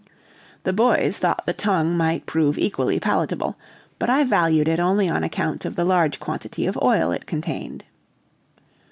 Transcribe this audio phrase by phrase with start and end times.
[0.63, 3.55] The boys thought the tongue might prove equally palatable,
[3.99, 7.83] but I valued it only on account of the large quantity of oil it contained.